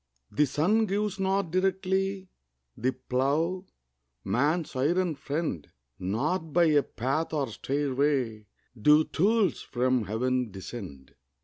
The 0.31 0.47
sun 0.47 0.87
gives 0.87 1.19
not 1.19 1.51
directly 1.51 2.27
The 2.75 2.93
plough, 2.93 3.67
man's 4.23 4.75
iron 4.75 5.13
friend; 5.13 5.69
Not 5.99 6.51
by 6.53 6.63
a 6.71 6.81
path 6.81 7.33
or 7.33 7.49
stairway 7.49 8.47
Do 8.75 9.03
tools 9.03 9.61
from 9.61 10.05
Heaven 10.05 10.49
descend. 10.49 11.13